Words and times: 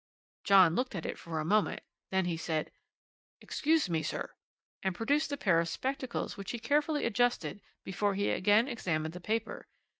"John 0.43 0.73
looked 0.73 0.95
at 0.95 1.05
it 1.05 1.19
for 1.19 1.39
a 1.39 1.45
moment; 1.45 1.83
then 2.09 2.25
he 2.25 2.35
said: 2.35 2.71
'Excuse 3.39 3.87
me, 3.87 4.01
sir,' 4.01 4.31
and 4.81 4.95
produced 4.95 5.31
a 5.31 5.37
pair 5.37 5.59
of 5.59 5.69
spectacles 5.69 6.37
which 6.37 6.49
he 6.49 6.57
carefully 6.57 7.05
adjusted 7.05 7.61
before 7.83 8.15
he 8.15 8.31
again 8.31 8.67
examined 8.67 9.13
the 9.13 9.21
paper. 9.21 9.67